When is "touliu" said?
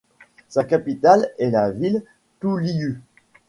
2.39-2.99